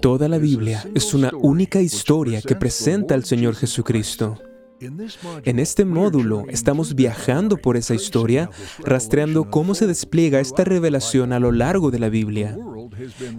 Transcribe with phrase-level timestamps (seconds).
[0.00, 4.38] Toda la Biblia es una única historia que presenta al Señor Jesucristo.
[5.44, 8.50] En este módulo estamos viajando por esa historia,
[8.84, 12.56] rastreando cómo se despliega esta revelación a lo largo de la Biblia.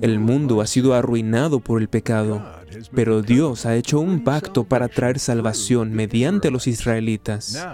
[0.02, 2.44] El mundo ha sido arruinado por el pecado,
[2.94, 7.66] pero Dios ha hecho un pacto para traer salvación mediante los israelitas.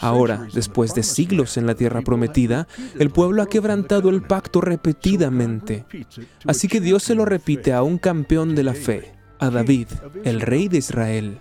[0.00, 2.68] Ahora, después de siglos en la tierra prometida,
[2.98, 5.84] el pueblo ha quebrantado el pacto repetidamente.
[6.46, 9.88] Así que Dios se lo repite a un campeón de la fe, a David,
[10.24, 11.38] el rey de Israel.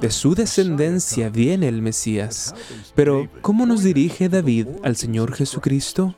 [0.00, 2.54] De su descendencia viene el Mesías.
[2.94, 6.14] Pero, ¿cómo nos dirige David al Señor Jesucristo?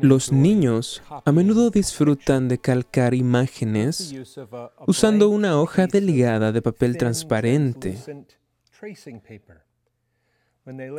[0.00, 4.14] Los niños a menudo disfrutan de calcar imágenes
[4.86, 7.98] usando una hoja delgada de papel transparente.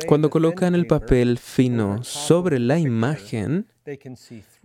[0.06, 3.66] Cuando colocan el papel fino sobre la imagen,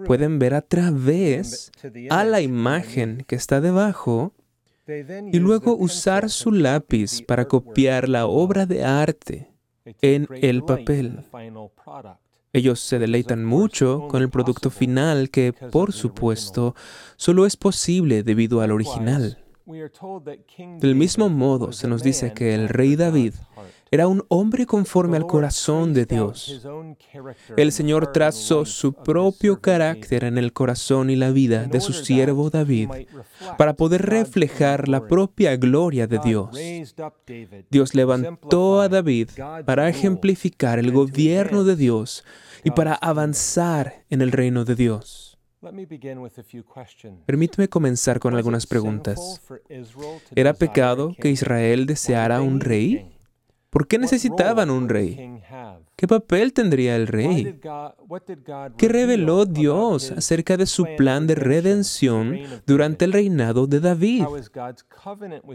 [0.06, 1.72] pueden ver a través
[2.10, 4.34] a la imagen que está debajo
[4.88, 9.50] y luego usar su lápiz para copiar la obra de arte
[10.02, 11.24] en el papel.
[12.54, 16.76] Ellos se deleitan mucho con el producto final que, por supuesto,
[17.16, 19.40] solo es posible debido al original.
[20.80, 23.34] Del mismo modo, se nos dice que el rey David
[23.94, 26.66] era un hombre conforme al corazón de Dios.
[27.58, 32.50] El Señor trazó su propio carácter en el corazón y la vida de su siervo
[32.50, 32.90] David
[33.58, 36.58] para poder reflejar la propia gloria de Dios.
[37.70, 39.32] Dios levantó a David
[39.66, 42.24] para ejemplificar el gobierno de Dios
[42.64, 45.38] y para avanzar en el reino de Dios.
[47.26, 49.42] Permíteme comenzar con algunas preguntas.
[50.34, 53.21] ¿Era pecado que Israel deseara un rey?
[53.72, 55.42] ¿Por qué necesitaban un rey?
[55.96, 57.58] ¿Qué papel tendría el rey?
[58.78, 62.38] ¿Qué reveló Dios acerca de su plan de redención
[62.68, 64.26] durante el reinado de David?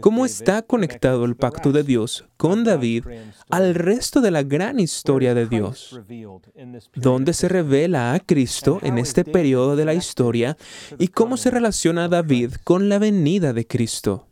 [0.01, 3.05] ¿Cómo está conectado el pacto de Dios con David
[3.51, 5.99] al resto de la gran historia de Dios?
[6.95, 10.57] ¿Dónde se revela a Cristo en este periodo de la historia
[10.97, 14.26] y cómo se relaciona David con la venida de Cristo?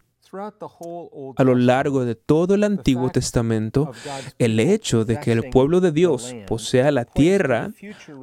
[1.38, 3.92] A lo largo de todo el Antiguo Testamento,
[4.38, 7.72] el hecho de que el pueblo de Dios posea la tierra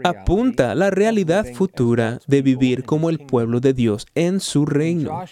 [0.04, 5.22] apunta a la realidad futura de vivir como el pueblo de Dios en su reino.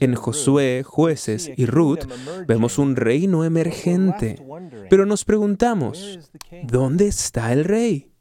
[0.00, 2.04] En Josué, jueces y Ruth
[2.46, 4.42] vemos un reino emergente,
[4.90, 6.30] pero nos preguntamos,
[6.64, 8.15] ¿dónde está el rey?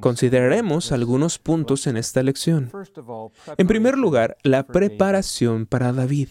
[0.00, 2.70] Consideraremos algunos puntos en esta lección.
[3.56, 6.28] En primer lugar, la preparación para David.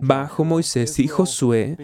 [0.00, 1.78] Bajo Moisés y Josué,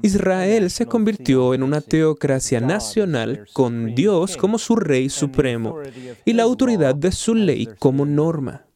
[0.00, 5.80] Israel se convirtió en una teocracia nacional con Dios como su rey supremo
[6.24, 8.67] y la autoridad de su ley como norma.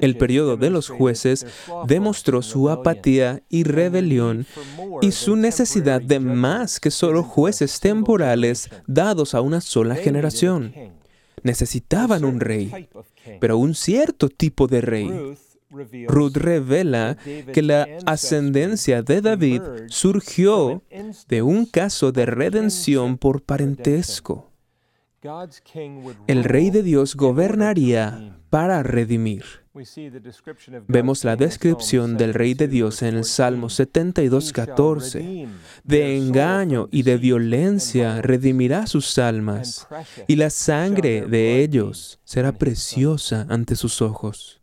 [0.00, 1.46] El periodo de los jueces
[1.86, 4.46] demostró su apatía y rebelión
[5.00, 10.74] y su necesidad de más que solo jueces temporales dados a una sola generación.
[11.42, 12.88] Necesitaban un rey,
[13.40, 15.36] pero un cierto tipo de rey.
[16.06, 17.16] Ruth revela
[17.52, 20.82] que la ascendencia de David surgió
[21.28, 24.47] de un caso de redención por parentesco.
[26.26, 29.44] El rey de Dios gobernaría para redimir.
[30.86, 35.48] Vemos la descripción del Rey de Dios en el Salmo 72, 14.
[35.84, 39.86] De engaño y de violencia redimirá sus almas,
[40.26, 44.60] y la sangre de ellos será preciosa ante sus ojos.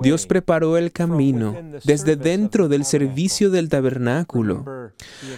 [0.00, 1.54] Dios preparó el camino
[1.84, 4.64] desde dentro del servicio del tabernáculo.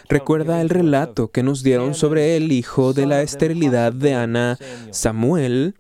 [0.09, 4.59] Recuerda el relato que nos dieron sobre el hijo de la esterilidad de Ana,
[4.93, 5.75] Samuel,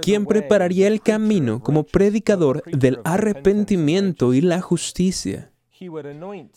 [0.00, 5.52] quien prepararía el camino como predicador del arrepentimiento y la justicia.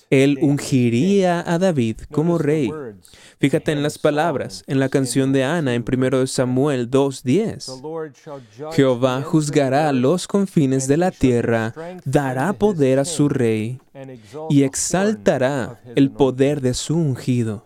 [0.10, 2.72] Él ungiría a David como rey.
[3.39, 8.74] Fíjate en las palabras, en la canción de Ana en 1 Samuel 2.10.
[8.74, 13.80] Jehová juzgará los confines de la tierra, dará poder a su rey
[14.50, 17.65] y exaltará el poder de su ungido.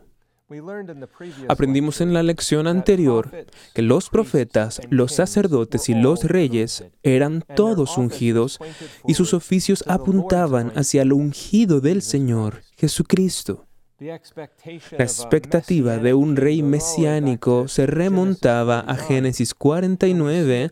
[1.47, 3.31] Aprendimos en la lección anterior
[3.73, 8.59] que los profetas, los sacerdotes y los reyes eran todos ungidos
[9.07, 13.65] y sus oficios apuntaban hacia el ungido del Señor, Jesucristo.
[14.03, 20.71] La expectativa de un rey mesiánico se remontaba a Génesis 49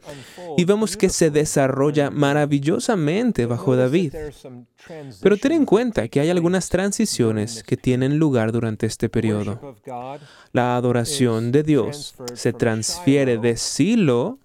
[0.57, 4.15] y vemos que se desarrolla maravillosamente bajo David.
[5.21, 9.77] Pero ten en cuenta que hay algunas transiciones que tienen lugar durante este periodo.
[10.51, 14.39] La adoración de Dios se transfiere de Silo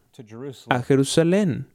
[0.68, 1.66] a Jerusalén.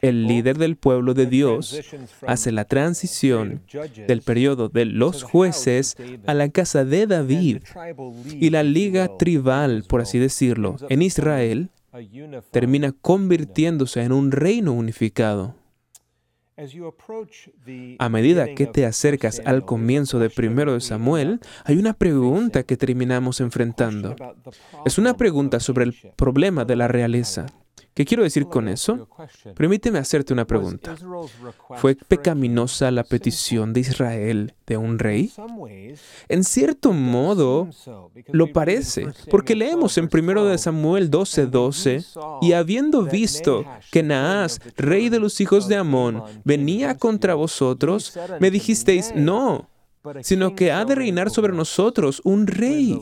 [0.00, 1.78] El líder del pueblo de Dios
[2.26, 3.62] hace la transición
[4.08, 5.96] del periodo de los jueces
[6.26, 7.58] a la casa de David
[8.26, 11.70] y la liga tribal, por así decirlo, en Israel
[12.50, 15.54] termina convirtiéndose en un reino unificado.
[17.98, 22.76] A medida que te acercas al comienzo de primero de Samuel, hay una pregunta que
[22.76, 24.14] terminamos enfrentando.
[24.86, 27.46] Es una pregunta sobre el problema de la realeza.
[27.94, 29.08] ¿Qué quiero decir con eso?
[29.54, 30.96] Permíteme hacerte una pregunta.
[31.76, 35.32] ¿Fue pecaminosa la petición de Israel de un rey?
[36.28, 37.68] En cierto modo,
[38.32, 42.04] lo parece, porque leemos en 1 Samuel 12:12,
[42.42, 48.50] y habiendo visto que Naas, rey de los hijos de Amón, venía contra vosotros, me
[48.50, 49.70] dijisteis, no,
[50.22, 52.98] sino que ha de reinar sobre nosotros un rey,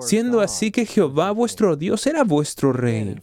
[0.00, 3.20] siendo así que Jehová vuestro Dios era vuestro rey.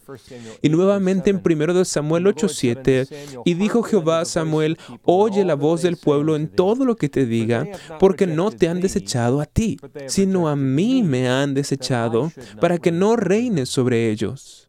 [0.62, 3.08] Y nuevamente en 1 Samuel 8:7,
[3.46, 7.26] y dijo Jehová a Samuel, oye la voz del pueblo en todo lo que te
[7.26, 7.68] diga,
[8.00, 9.78] porque no te han desechado a ti,
[10.08, 14.69] sino a mí me han desechado, para que no reines sobre ellos.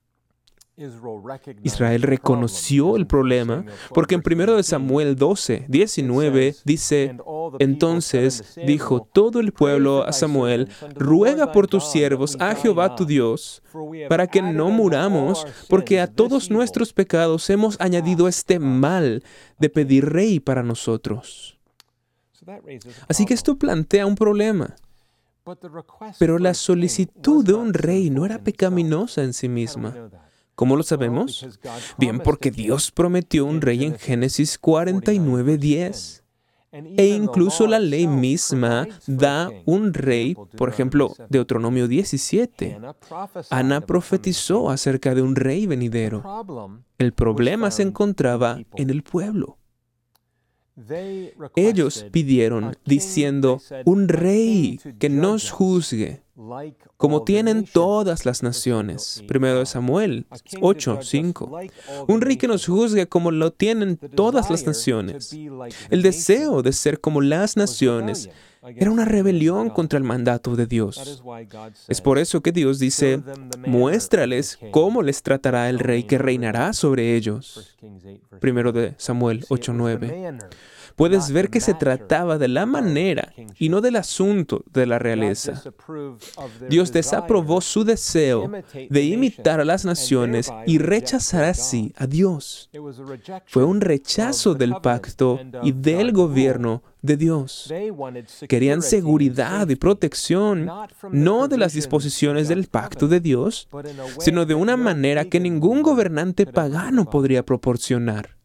[1.62, 7.16] Israel reconoció el problema porque en 1 Samuel 12, 19 dice,
[7.58, 13.62] entonces dijo todo el pueblo a Samuel, ruega por tus siervos a Jehová tu Dios,
[14.08, 19.22] para que no muramos, porque a todos nuestros pecados hemos añadido este mal
[19.58, 21.58] de pedir rey para nosotros.
[23.08, 24.74] Así que esto plantea un problema.
[26.18, 30.10] Pero la solicitud de un rey no era pecaminosa en sí misma.
[30.60, 31.46] ¿Cómo lo sabemos?
[31.96, 36.22] Bien, porque Dios prometió un rey en Génesis 49:10.
[36.70, 42.78] E incluso la ley misma da un rey, por ejemplo, Deuteronomio 17.
[43.48, 46.22] Ana profetizó acerca de un rey venidero.
[46.98, 49.56] El problema se encontraba en el pueblo.
[51.56, 56.22] Ellos pidieron diciendo, un rey que nos juzgue,
[56.96, 59.22] como tienen todas las naciones.
[59.28, 60.26] Primero de Samuel
[60.60, 61.60] 8, 5.
[62.08, 65.36] Un rey que nos juzgue como lo tienen todas las naciones.
[65.90, 68.30] El deseo de ser como las naciones
[68.62, 71.22] era una rebelión contra el mandato de Dios.
[71.88, 73.22] Es por eso que Dios dice,
[73.66, 77.76] muéstrales cómo les tratará el rey que reinará sobre ellos.
[78.40, 80.38] Primero de Samuel 8:9
[81.00, 85.62] puedes ver que se trataba de la manera y no del asunto de la realeza.
[86.68, 88.50] Dios desaprobó su deseo
[88.90, 92.68] de imitar a las naciones y rechazar así a Dios.
[93.46, 97.72] Fue un rechazo del pacto y del gobierno de Dios.
[98.48, 100.70] Querían seguridad y protección,
[101.10, 103.68] no de las disposiciones del pacto de Dios,
[104.18, 108.36] sino de una manera que ningún gobernante pagano podría proporcionar.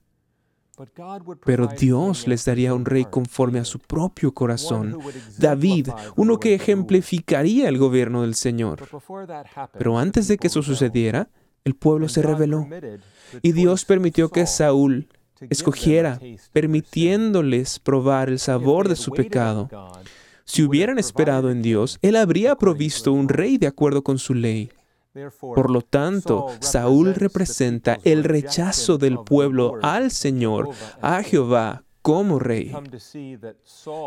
[1.46, 5.00] Pero Dios les daría un rey conforme a su propio corazón,
[5.38, 8.84] David, uno que ejemplificaría el gobierno del Señor.
[9.78, 11.30] Pero antes de que eso sucediera,
[11.64, 12.68] el pueblo se rebeló
[13.42, 15.08] y Dios permitió que Saúl
[15.50, 16.20] escogiera,
[16.54, 19.70] permitiéndoles probar el sabor de su pecado.
[20.46, 24.70] Si hubieran esperado en Dios, Él habría provisto un rey de acuerdo con su ley.
[25.40, 30.70] Por lo tanto, Saúl representa el rechazo del pueblo al Señor,
[31.02, 32.72] a Jehová, como rey.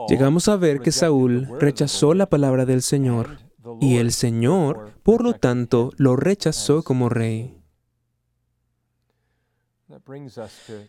[0.08, 3.38] Llegamos a ver que Saúl rechazó la palabra del Señor
[3.80, 7.57] y el Señor, por lo tanto, lo rechazó como rey.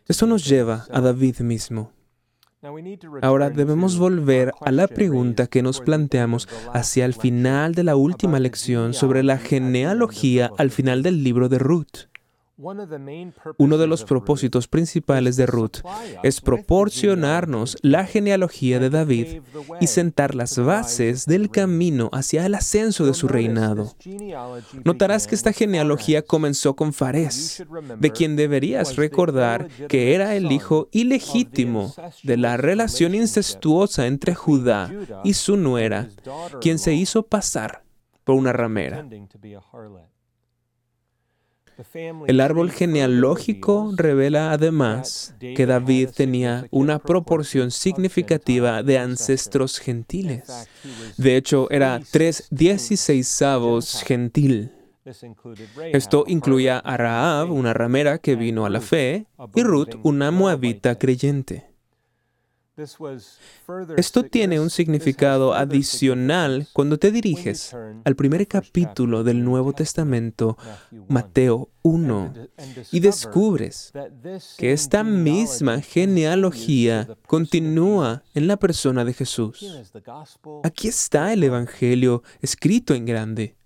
[0.07, 1.91] Esto nos lleva a David mismo.
[3.21, 8.37] Ahora debemos volver a la pregunta que nos planteamos hacia el final de la última
[8.39, 12.08] lección sobre la genealogía al final del libro de Ruth.
[13.57, 15.77] Uno de los propósitos principales de Ruth
[16.23, 19.41] es proporcionarnos la genealogía de David
[19.79, 23.95] y sentar las bases del camino hacia el ascenso de su reinado.
[24.83, 27.63] Notarás que esta genealogía comenzó con Fares,
[27.97, 34.91] de quien deberías recordar que era el hijo ilegítimo de la relación incestuosa entre Judá
[35.23, 36.09] y su nuera,
[36.59, 37.83] quien se hizo pasar
[38.25, 39.07] por una ramera.
[42.27, 50.67] El árbol genealógico revela además que David tenía una proporción significativa de ancestros gentiles.
[51.17, 54.73] De hecho, era tres dieciséisavos gentil.
[55.93, 60.99] Esto incluía a Raab, una ramera que vino a la fe, y Ruth, una moabita
[60.99, 61.68] creyente.
[63.97, 70.57] Esto tiene un significado adicional cuando te diriges al primer capítulo del Nuevo Testamento,
[71.07, 72.33] Mateo 1,
[72.91, 73.91] y descubres
[74.57, 79.91] que esta misma genealogía continúa en la persona de Jesús.
[80.63, 83.58] Aquí está el Evangelio escrito en grande.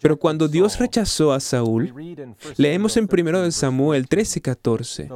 [0.00, 1.94] Pero cuando Dios rechazó a Saúl,
[2.56, 5.08] leemos en 1 Samuel 13:14,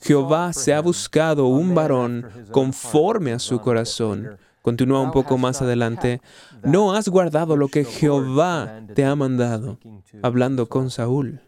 [0.00, 4.38] Jehová se ha buscado un varón conforme a su corazón.
[4.62, 6.20] Continúa un poco más adelante,
[6.62, 9.78] no has guardado lo que Jehová te ha mandado,
[10.22, 11.40] hablando con Saúl.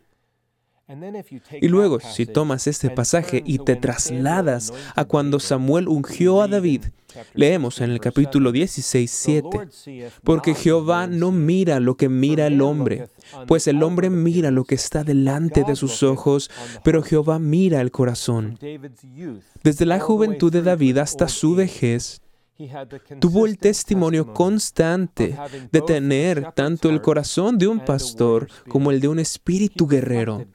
[1.60, 6.86] Y luego, si tomas este pasaje y te trasladas a cuando Samuel ungió a David,
[7.34, 9.48] leemos en el capítulo 16, 7,
[10.24, 13.08] porque Jehová no mira lo que mira el hombre,
[13.46, 16.50] pues el hombre mira lo que está delante de sus ojos,
[16.82, 18.58] pero Jehová mira el corazón.
[19.62, 22.20] Desde la juventud de David hasta su vejez,
[23.18, 25.36] tuvo el testimonio constante
[25.70, 30.46] de tener tanto el corazón de un pastor como el de un espíritu guerrero.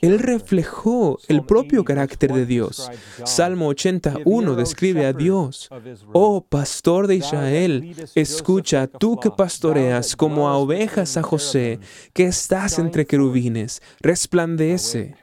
[0.00, 2.90] Él reflejó el propio carácter de Dios.
[3.24, 5.68] Salmo 81 describe a Dios.
[6.12, 11.80] Oh pastor de Israel, escucha tú que pastoreas como a ovejas a José,
[12.12, 15.14] que estás entre querubines, resplandece.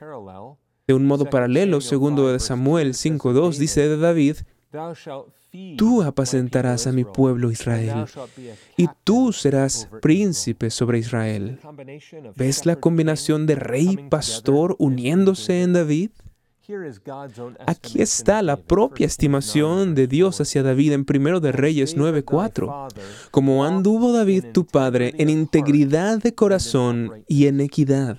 [0.86, 4.36] De un modo paralelo, segundo de Samuel 5.2 dice de David,
[5.76, 8.04] Tú apacentarás a mi pueblo Israel,
[8.76, 11.58] y tú serás príncipe sobre Israel.
[12.36, 16.10] ¿Ves la combinación de rey y pastor uniéndose en David?
[17.66, 22.88] Aquí está la propia estimación de Dios hacia David en 1 de Reyes 9:4.
[23.30, 28.18] Como anduvo David tu padre en integridad de corazón y en equidad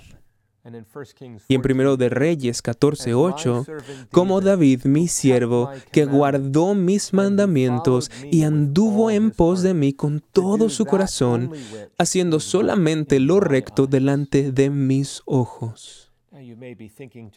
[1.47, 3.65] y en primero de Reyes 14:8,
[4.11, 10.21] como David, mi siervo, que guardó mis mandamientos y anduvo en pos de mí con
[10.31, 11.51] todo su corazón,
[11.97, 16.11] haciendo solamente lo recto delante de mis ojos.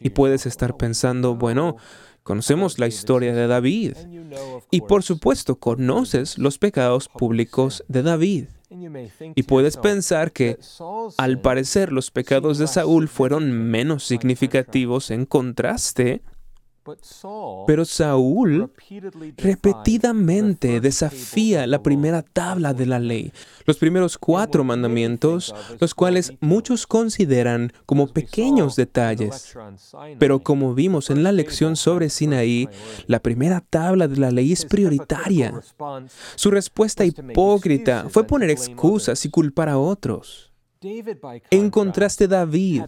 [0.00, 1.76] Y puedes estar pensando, bueno,
[2.22, 3.96] conocemos la historia de David
[4.70, 8.46] y por supuesto conoces los pecados públicos de David.
[9.34, 10.58] Y puedes pensar que,
[11.18, 16.22] al parecer, los pecados de Saúl fueron menos significativos en contraste
[17.66, 18.70] pero Saúl
[19.36, 23.32] repetidamente desafía la primera tabla de la ley,
[23.66, 29.54] los primeros cuatro mandamientos, los cuales muchos consideran como pequeños detalles.
[30.18, 32.68] Pero como vimos en la lección sobre Sinaí,
[33.06, 35.60] la primera tabla de la ley es prioritaria.
[36.34, 40.51] Su respuesta hipócrita fue poner excusas y culpar a otros.
[41.50, 42.82] En contraste, David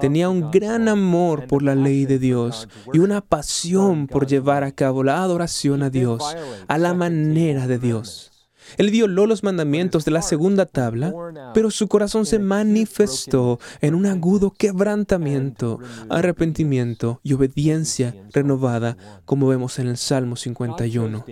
[0.00, 4.72] tenía un gran amor por la ley de Dios y una pasión por llevar a
[4.72, 6.22] cabo la adoración a Dios
[6.66, 8.35] a la manera de Dios.
[8.76, 11.12] Él violó los mandamientos de la segunda tabla,
[11.54, 19.78] pero su corazón se manifestó en un agudo quebrantamiento, arrepentimiento y obediencia renovada, como vemos
[19.78, 21.24] en el Salmo 51.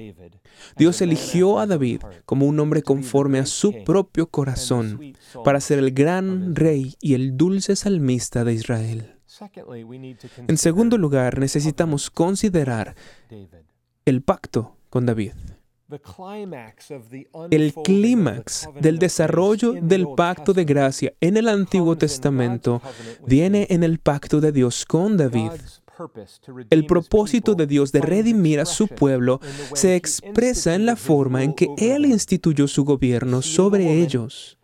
[0.77, 5.15] Dios eligió a David como un hombre conforme a su propio corazón
[5.45, 9.15] para ser el gran rey y el dulce salmista de Israel.
[10.47, 12.95] En segundo lugar, necesitamos considerar
[14.05, 15.33] el pacto con David.
[17.51, 22.81] El clímax del desarrollo del pacto de gracia en el Antiguo Testamento
[23.27, 25.51] viene en el pacto de Dios con David.
[26.71, 29.41] El propósito de Dios de redimir a su pueblo
[29.75, 34.59] se expresa en la forma en que Él instituyó su gobierno sobre ellos.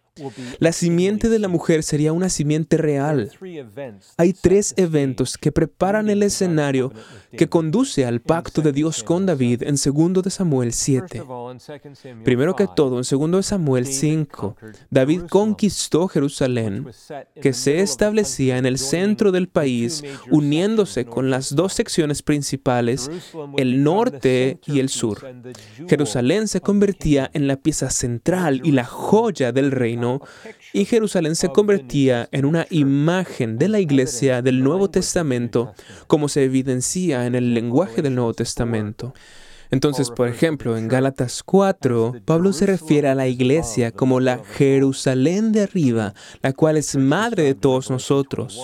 [0.58, 3.30] La simiente de la mujer sería una simiente real.
[4.16, 6.92] Hay tres eventos que preparan el escenario
[7.36, 11.22] que conduce al pacto de Dios con David en 2 de Samuel 7.
[12.24, 14.56] Primero que todo, en 2 de Samuel 5,
[14.90, 16.86] David conquistó Jerusalén,
[17.40, 23.10] que se establecía en el centro del país, uniéndose con las dos secciones principales,
[23.56, 25.20] el norte y el sur.
[25.88, 30.10] Jerusalén se convertía en la pieza central y la joya del reino,
[30.73, 35.75] y Jerusalén se convertía en una imagen de la iglesia del Nuevo Testamento,
[36.07, 39.14] como se evidencia en el lenguaje del Nuevo Testamento.
[39.70, 45.52] Entonces, por ejemplo, en Gálatas 4, Pablo se refiere a la iglesia como la Jerusalén
[45.52, 48.60] de arriba, la cual es madre de todos nosotros.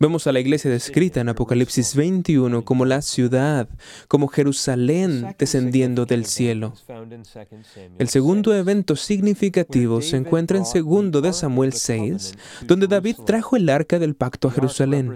[0.00, 3.68] Vemos a la iglesia descrita en Apocalipsis 21 como la ciudad,
[4.08, 6.72] como Jerusalén descendiendo del cielo.
[7.98, 12.34] El segundo evento significativo se encuentra en 2 de Samuel 6,
[12.66, 15.14] donde David trajo el arca del pacto a Jerusalén.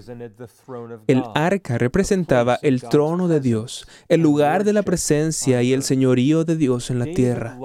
[1.06, 5.21] El arca representaba el trono de Dios, el lugar de la presencia
[5.62, 7.58] y el señorío de Dios en la tierra.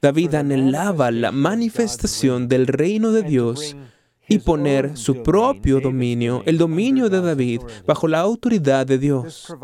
[0.00, 3.76] David anhelaba la manifestación del reino de Dios
[4.28, 9.54] y poner su propio dominio, el dominio de David, bajo la autoridad de Dios.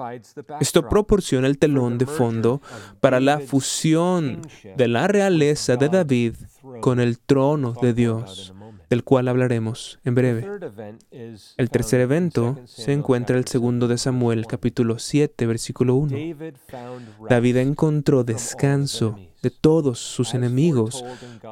[0.60, 2.62] Esto proporciona el telón de fondo
[3.00, 4.40] para la fusión
[4.76, 6.34] de la realeza de David
[6.80, 8.53] con el trono de Dios
[8.94, 10.48] del cual hablaremos en breve.
[11.56, 16.16] El tercer evento se encuentra en el segundo de Samuel, capítulo 7, versículo 1.
[17.28, 21.04] David encontró descanso de todos sus enemigos,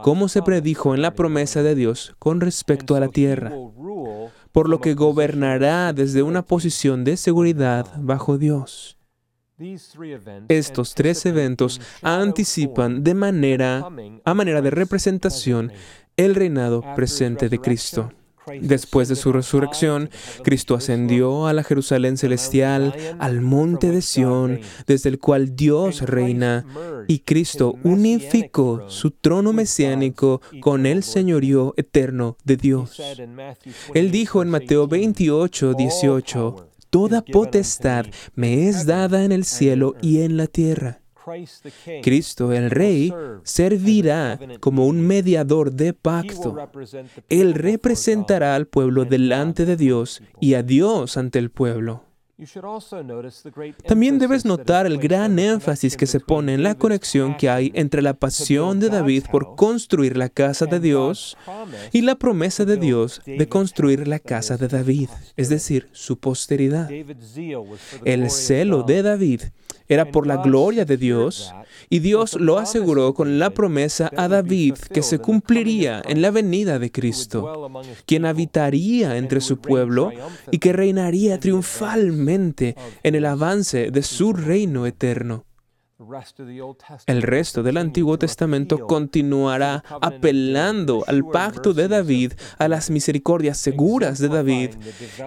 [0.04, 3.52] como se predijo en la promesa de Dios con respecto a la tierra,
[4.52, 8.98] por lo que gobernará desde una posición de seguridad bajo Dios.
[10.48, 13.88] Estos tres eventos anticipan de manera,
[14.24, 15.72] a manera de representación
[16.24, 18.10] el reinado presente de Cristo.
[18.60, 20.10] Después de su resurrección,
[20.42, 26.66] Cristo ascendió a la Jerusalén celestial, al monte de Sión, desde el cual Dios reina,
[27.06, 33.00] y Cristo unificó su trono mesiánico con el señorío eterno de Dios.
[33.94, 40.22] Él dijo en Mateo 28, 18, Toda potestad me es dada en el cielo y
[40.22, 41.01] en la tierra.
[42.02, 43.12] Cristo, el Rey,
[43.42, 46.56] servirá como un mediador de pacto.
[47.28, 52.04] Él representará al pueblo delante de Dios y a Dios ante el pueblo.
[53.86, 58.02] También debes notar el gran énfasis que se pone en la conexión que hay entre
[58.02, 61.36] la pasión de David por construir la casa de Dios
[61.92, 66.90] y la promesa de Dios de construir la casa de David, es decir, su posteridad.
[68.04, 69.42] El celo de David
[69.92, 71.54] era por la gloria de Dios
[71.90, 76.78] y Dios lo aseguró con la promesa a David que se cumpliría en la venida
[76.78, 77.70] de Cristo,
[78.06, 80.10] quien habitaría entre su pueblo
[80.50, 85.44] y que reinaría triunfalmente en el avance de su reino eterno.
[87.06, 94.18] El resto del Antiguo Testamento continuará apelando al pacto de David, a las misericordias seguras
[94.18, 94.70] de David,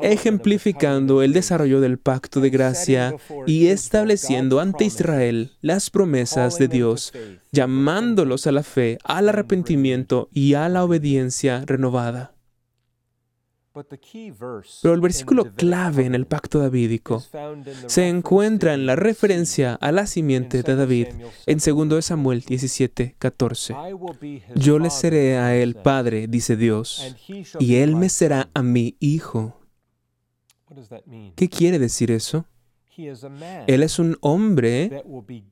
[0.02, 7.14] ejemplificando el desarrollo del pacto de gracia y estableciendo ante Israel las promesas de Dios,
[7.52, 12.35] llamándolos a la fe, al arrepentimiento y a la obediencia renovada.
[14.82, 17.22] Pero el versículo clave en el pacto davídico
[17.88, 21.08] se encuentra en la referencia a la simiente de David
[21.46, 23.76] en 2 Samuel 17, 14.
[24.56, 27.16] Yo le seré a él padre, dice Dios,
[27.60, 29.60] y él me será a mi hijo.
[31.36, 32.46] ¿Qué quiere decir eso?
[33.68, 35.04] Él es un hombre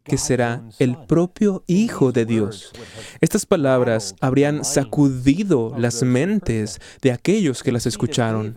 [0.04, 2.72] que será el propio Hijo de Dios.
[3.20, 8.56] Estas palabras habrían sacudido las mentes de aquellos que las escucharon.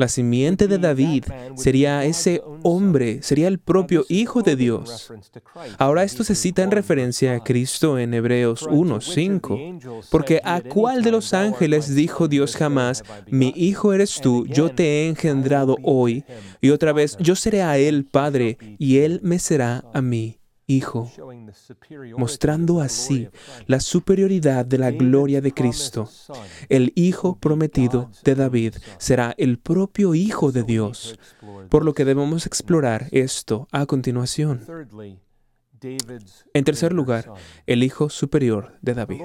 [0.00, 1.24] La simiente de David
[1.56, 5.12] sería ese hombre, sería el propio Hijo de Dios.
[5.76, 11.10] Ahora esto se cita en referencia a Cristo en Hebreos 1.5, porque ¿a cuál de
[11.10, 16.24] los ángeles dijo Dios jamás, mi Hijo eres tú, yo te he engendrado hoy,
[16.62, 20.39] y otra vez, yo seré a Él Padre, y Él me será a mí
[20.70, 21.10] Hijo,
[22.16, 23.28] mostrando así
[23.66, 26.08] la superioridad de la gloria de Cristo.
[26.68, 31.18] El Hijo prometido de David será el propio Hijo de Dios,
[31.70, 34.64] por lo que debemos explorar esto a continuación.
[36.54, 37.32] En tercer lugar,
[37.66, 39.22] el Hijo superior de David.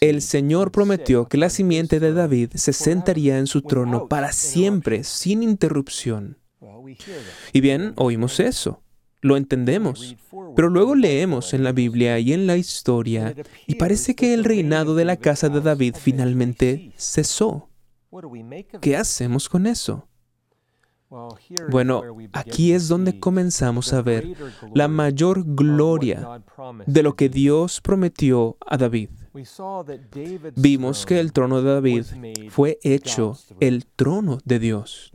[0.00, 5.04] El Señor prometió que la simiente de David se sentaría en su trono para siempre,
[5.04, 6.38] sin interrupción.
[7.52, 8.82] Y bien, oímos eso
[9.20, 10.16] lo entendemos.
[10.56, 13.34] Pero luego leemos en la Biblia y en la historia
[13.66, 17.68] y parece que el reinado de la casa de David finalmente cesó.
[18.80, 20.08] ¿Qué hacemos con eso?
[21.70, 22.02] Bueno,
[22.32, 24.28] aquí es donde comenzamos a ver
[24.74, 26.42] la mayor gloria
[26.86, 29.10] de lo que Dios prometió a David.
[30.56, 32.04] Vimos que el trono de David
[32.50, 35.12] fue hecho el trono de Dios.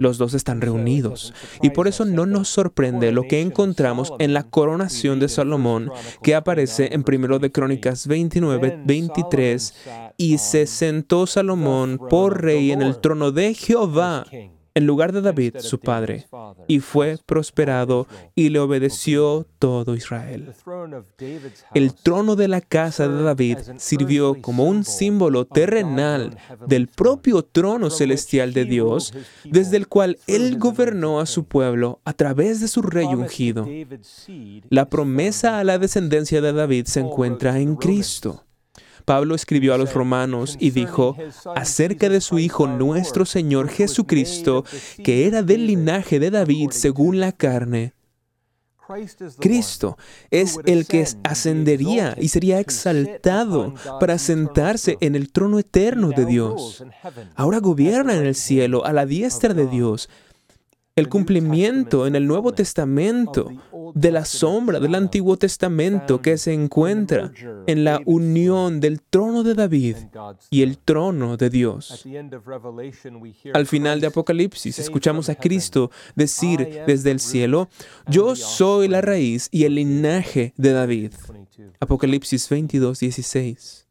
[0.00, 1.34] Los dos están reunidos.
[1.60, 5.90] y por eso no nos sorprende lo que encontramos en la coronación de Salomón
[6.22, 9.74] que aparece en 1 de Crónicas 29, 23
[10.16, 14.26] y se sentó Salomón por rey en el trono de Jehová
[14.76, 16.26] en lugar de David, su padre,
[16.68, 20.52] y fue prosperado y le obedeció todo Israel.
[21.72, 26.36] El trono de la casa de David sirvió como un símbolo terrenal
[26.66, 32.12] del propio trono celestial de Dios, desde el cual él gobernó a su pueblo a
[32.12, 33.66] través de su rey ungido.
[34.68, 38.45] La promesa a la descendencia de David se encuentra en Cristo.
[39.06, 41.16] Pablo escribió a los romanos y dijo
[41.54, 44.64] acerca de su Hijo nuestro Señor Jesucristo,
[45.02, 47.94] que era del linaje de David según la carne.
[49.38, 49.96] Cristo
[50.30, 56.84] es el que ascendería y sería exaltado para sentarse en el trono eterno de Dios.
[57.34, 60.08] Ahora gobierna en el cielo a la diestra de Dios
[60.96, 63.52] el cumplimiento en el Nuevo Testamento
[63.94, 67.32] de la sombra del Antiguo Testamento que se encuentra
[67.66, 69.96] en la unión del trono de David
[70.48, 72.06] y el trono de Dios.
[73.52, 77.68] Al final de Apocalipsis escuchamos a Cristo decir desde el cielo,
[78.08, 81.12] yo soy la raíz y el linaje de David.
[81.78, 83.85] Apocalipsis 22, 16.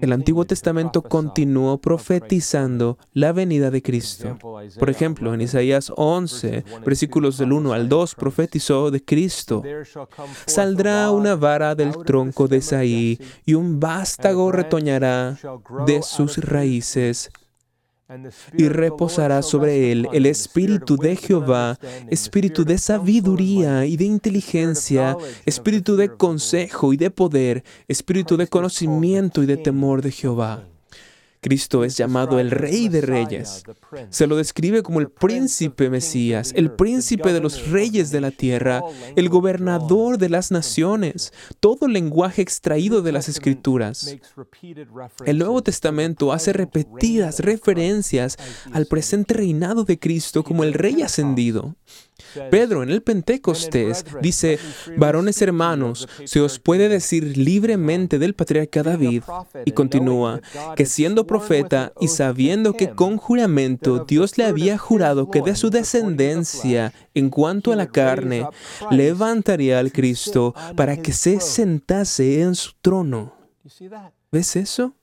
[0.00, 4.36] El Antiguo Testamento continuó profetizando la venida de Cristo.
[4.78, 9.62] Por ejemplo, en Isaías 11, versículos del 1 al 2, profetizó de Cristo.
[10.46, 15.38] Saldrá una vara del tronco de Isaí y un vástago retoñará
[15.86, 17.30] de sus raíces
[18.56, 25.96] y reposará sobre él el espíritu de Jehová, espíritu de sabiduría y de inteligencia, espíritu
[25.96, 30.64] de consejo y de poder, espíritu de conocimiento y de temor de Jehová.
[31.40, 33.62] Cristo es llamado el Rey de Reyes.
[34.10, 38.82] Se lo describe como el príncipe Mesías, el príncipe de los reyes de la tierra,
[39.16, 44.16] el gobernador de las naciones, todo lenguaje extraído de las escrituras.
[45.24, 48.36] El Nuevo Testamento hace repetidas referencias
[48.72, 51.76] al presente reinado de Cristo como el Rey ascendido.
[52.50, 54.58] Pedro en el Pentecostés dice,
[54.96, 59.22] varones hermanos, se os puede decir libremente del patriarca David,
[59.64, 60.40] y continúa,
[60.76, 65.70] que siendo profeta y sabiendo que con juramento Dios le había jurado que de su
[65.70, 68.46] descendencia, en cuanto a la carne,
[68.90, 73.34] levantaría al Cristo para que se sentase en su trono.
[74.30, 74.94] ¿Ves eso?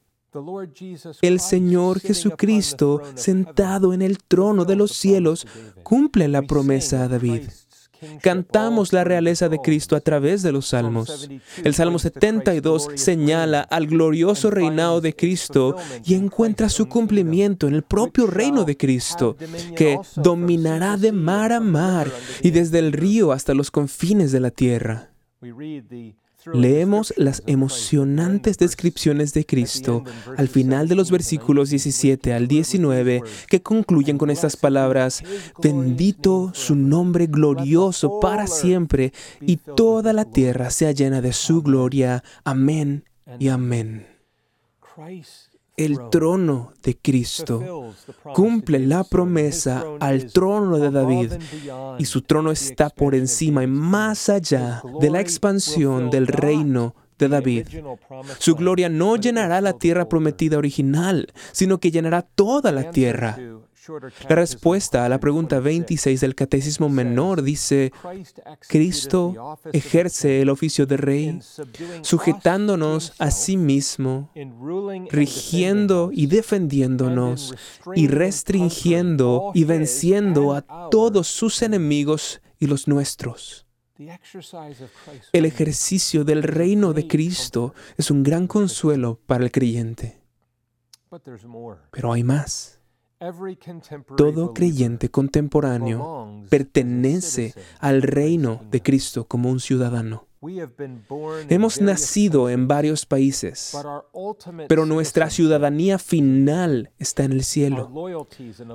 [1.21, 5.47] El Señor Jesucristo, sentado en el trono de los cielos,
[5.83, 7.43] cumple la promesa a David.
[8.21, 11.29] Cantamos la realeza de Cristo a través de los salmos.
[11.63, 17.83] El Salmo 72 señala al glorioso reinado de Cristo y encuentra su cumplimiento en el
[17.83, 19.37] propio reino de Cristo,
[19.75, 24.51] que dominará de mar a mar y desde el río hasta los confines de la
[24.51, 25.11] tierra.
[26.53, 30.03] Leemos las emocionantes descripciones de Cristo
[30.37, 35.23] al final de los versículos 17 al 19 que concluyen con estas palabras,
[35.61, 42.23] bendito su nombre glorioso para siempre y toda la tierra sea llena de su gloria.
[42.43, 43.05] Amén
[43.39, 44.05] y amén
[45.77, 47.93] el trono de Cristo.
[48.33, 51.33] Cumple la promesa al trono de David
[51.99, 57.29] y su trono está por encima y más allá de la expansión del reino de
[57.29, 57.67] David.
[58.39, 63.37] Su gloria no llenará la tierra prometida original, sino que llenará toda la tierra.
[64.29, 67.91] La respuesta a la pregunta 26 del Catecismo Menor dice,
[68.67, 71.39] Cristo ejerce el oficio de rey,
[72.01, 74.31] sujetándonos a sí mismo,
[75.09, 77.53] rigiendo y defendiéndonos,
[77.95, 83.65] y restringiendo y venciendo a todos sus enemigos y los nuestros.
[85.31, 90.19] El ejercicio del reino de Cristo es un gran consuelo para el creyente.
[91.91, 92.79] Pero hay más.
[94.17, 100.27] Todo creyente contemporáneo pertenece al reino de Cristo como un ciudadano.
[101.49, 103.75] Hemos nacido en varios países,
[104.67, 107.91] pero nuestra ciudadanía final está en el cielo.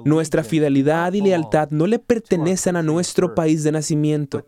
[0.05, 4.45] Nuestra fidelidad y lealtad no le pertenecen a nuestro país de nacimiento,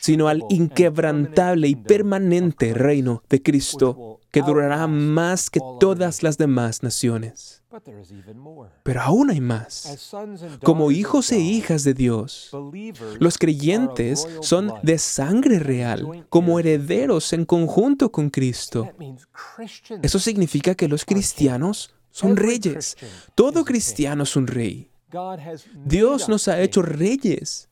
[0.00, 6.82] sino al inquebrantable y permanente reino de Cristo que durará más que todas las demás
[6.82, 7.62] naciones.
[8.82, 10.12] Pero aún hay más.
[10.64, 12.50] Como hijos e hijas de Dios,
[13.20, 18.90] los creyentes son de sangre real, como herederos en conjunto con Cristo.
[20.02, 22.96] Eso significa que los cristianos son reyes.
[23.36, 24.90] Todo cristiano es un rey.
[25.84, 27.68] Dios nos ha hecho reyes.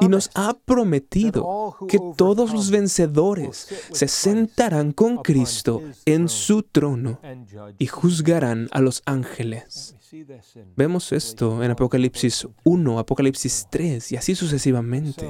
[0.00, 7.20] Y nos ha prometido que todos los vencedores se sentarán con Cristo en su trono
[7.78, 9.96] y juzgarán a los ángeles.
[10.76, 15.28] Vemos esto en Apocalipsis 1, Apocalipsis 3 y así sucesivamente.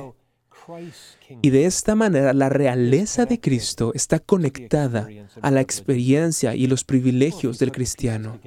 [1.42, 5.08] Y de esta manera la realeza de Cristo está conectada
[5.40, 8.38] a la experiencia y los privilegios del cristiano.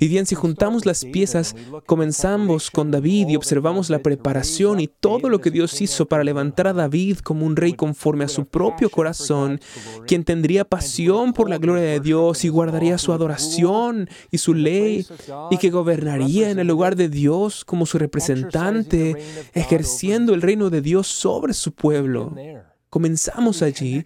[0.00, 1.54] Y bien, si juntamos las piezas,
[1.86, 6.66] comenzamos con David y observamos la preparación y todo lo que Dios hizo para levantar
[6.66, 9.60] a David como un rey conforme a su propio corazón,
[10.06, 15.06] quien tendría pasión por la gloria de Dios y guardaría su adoración y su ley,
[15.50, 19.16] y que gobernaría en el lugar de Dios como su representante,
[19.54, 21.72] ejerciendo el reino de Dios sobre su
[22.08, 24.04] pueblo Comenzamos allí,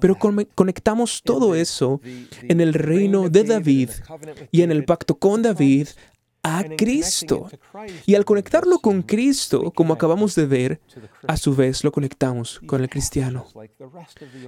[0.00, 0.16] pero
[0.54, 2.00] conectamos todo eso
[2.40, 3.90] en el reino de David
[4.50, 5.88] y en el pacto con David
[6.42, 7.50] a Cristo.
[8.06, 10.80] Y al conectarlo con Cristo, como acabamos de ver,
[11.26, 13.46] a su vez lo conectamos con el cristiano.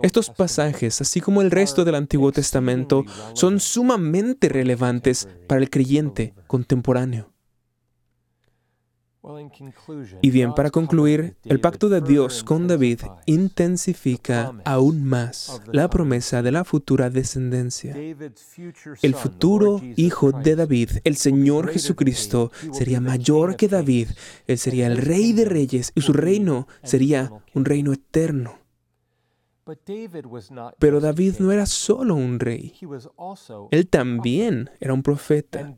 [0.02, 3.04] Estos pasajes, así como el resto del Antiguo Testamento,
[3.34, 7.35] son sumamente relevantes para el creyente contemporáneo.
[10.22, 16.42] Y bien, para concluir, el pacto de Dios con David intensifica aún más la promesa
[16.42, 17.96] de la futura descendencia.
[19.02, 24.08] El futuro hijo de David, el Señor Jesucristo, sería mayor que David.
[24.46, 28.65] Él sería el rey de reyes y su reino sería un reino eterno.
[30.78, 32.72] Pero David no era solo un rey,
[33.72, 35.74] él también era un profeta.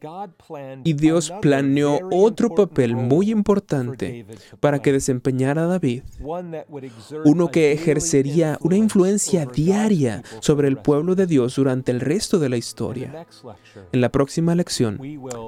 [0.84, 4.26] Y Dios planeó otro papel muy importante
[4.60, 6.02] para que desempeñara David,
[7.24, 12.48] uno que ejercería una influencia diaria sobre el pueblo de Dios durante el resto de
[12.50, 13.26] la historia.
[13.92, 15.00] En la próxima lección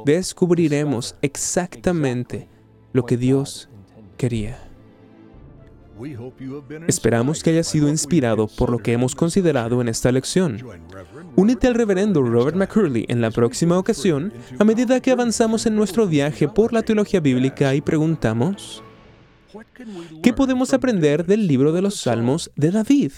[0.06, 2.48] descubriremos exactamente
[2.92, 3.68] lo que Dios
[4.16, 4.69] quería.
[6.86, 10.58] Esperamos que haya sido inspirado por lo que hemos considerado en esta lección.
[11.36, 16.06] Únete al reverendo Robert McCurley en la próxima ocasión a medida que avanzamos en nuestro
[16.06, 18.82] viaje por la teología bíblica y preguntamos,
[20.22, 23.12] ¿qué podemos aprender del libro de los Salmos de David?